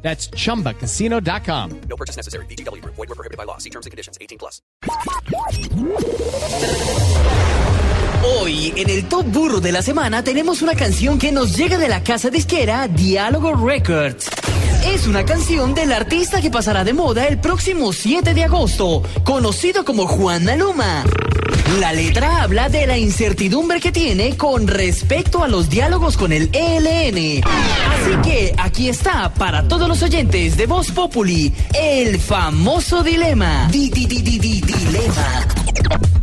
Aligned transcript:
That's 0.00 0.30
chumbacasino.com. 0.30 1.80
No 1.88 1.96
purchase 1.96 2.16
necessary. 2.16 2.46
BGW. 2.46 2.82
Void 2.84 2.96
were 2.96 3.14
prohibited 3.14 3.36
by 3.36 3.44
law. 3.44 3.58
See 3.58 3.70
terms 3.70 3.86
and 3.86 3.90
conditions. 3.90 4.16
18 4.20 4.38
plus. 4.38 4.62
Hoy, 8.24 8.72
en 8.76 8.90
el 8.90 9.08
Top 9.08 9.26
Burro 9.26 9.60
de 9.60 9.72
la 9.72 9.82
Semana, 9.82 10.22
tenemos 10.22 10.60
una 10.62 10.74
canción 10.74 11.18
que 11.18 11.32
nos 11.32 11.56
llega 11.56 11.78
de 11.78 11.88
la 11.88 12.02
casa 12.02 12.30
disquera 12.30 12.88
Diálogo 12.88 13.54
Records. 13.54 14.28
Es 14.86 15.06
una 15.06 15.24
canción 15.24 15.74
del 15.74 15.92
artista 15.92 16.40
que 16.40 16.50
pasará 16.50 16.84
de 16.84 16.92
moda 16.92 17.26
el 17.26 17.38
próximo 17.38 17.92
7 17.92 18.34
de 18.34 18.44
agosto, 18.44 19.02
conocido 19.24 19.84
como 19.84 20.06
Juan 20.06 20.44
Maluma. 20.44 21.04
La 21.76 21.92
letra 21.92 22.42
habla 22.42 22.70
de 22.70 22.86
la 22.86 22.96
incertidumbre 22.96 23.78
que 23.78 23.92
tiene 23.92 24.36
con 24.38 24.66
respecto 24.66 25.44
a 25.44 25.48
los 25.48 25.68
diálogos 25.68 26.16
con 26.16 26.32
el 26.32 26.48
ELN. 26.52 27.44
Así 27.44 28.16
que 28.24 28.54
aquí 28.56 28.88
está 28.88 29.32
para 29.34 29.68
todos 29.68 29.86
los 29.86 30.02
oyentes 30.02 30.56
de 30.56 30.66
Voz 30.66 30.90
Populi, 30.90 31.52
el 31.78 32.18
famoso 32.18 33.02
dilema. 33.02 33.68
Di, 33.70 33.90
di, 33.90 34.06
di, 34.06 34.22
di, 34.22 34.38
di, 34.38 34.60
dilema. 34.62 36.17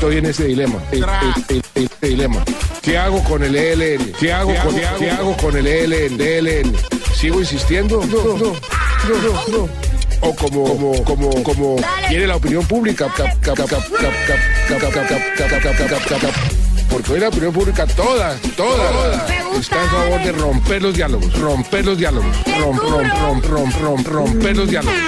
estoy 0.00 0.16
en 0.16 0.24
ese 0.24 0.44
dilema. 0.46 0.78
El, 0.92 1.90
dilema. 2.00 2.42
¿Qué 2.80 2.96
hago 2.96 3.22
con 3.22 3.42
el 3.42 3.54
ELN? 3.54 4.12
¿Qué 4.18 4.32
hago, 4.32 4.54
con, 5.36 5.54
el 5.58 5.66
ELN? 5.66 6.18
ELN? 6.18 6.74
¿Sigo 7.14 7.38
insistiendo? 7.38 8.02
No, 8.06 8.24
no, 8.24 8.34
no, 8.34 8.54
no. 9.22 9.58
no. 9.58 9.68
O 10.22 10.34
como, 10.34 10.64
como, 10.64 11.04
como, 11.04 11.42
como 11.42 11.76
tiene 12.08 12.26
la 12.26 12.36
opinión 12.36 12.64
pública. 12.64 13.12
Porque 16.88 17.18
la 17.18 17.28
opinión 17.28 17.52
pública 17.52 17.86
toda, 17.86 18.36
toda, 18.56 18.90
toda 18.90 19.26
está 19.58 19.84
a 19.84 19.88
favor 19.88 20.22
de 20.22 20.32
romper 20.32 20.82
los 20.82 20.94
diálogos, 20.94 21.38
romper 21.38 21.84
los 21.84 21.98
diálogos, 21.98 22.34
romper, 22.58 22.90
romper, 23.20 23.50
romper, 23.50 24.12
romper 24.12 24.56
los 24.56 24.70
diálogos. 24.70 24.98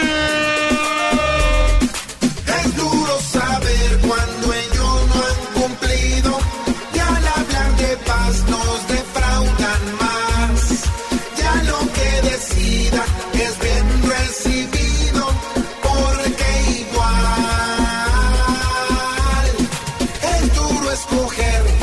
es 13.35 13.59
bien 13.59 14.03
recibido, 14.03 15.27
porque 15.83 16.81
igual 16.81 17.13
es 20.23 20.55
duro 20.55 20.91
escoger. 20.91 21.82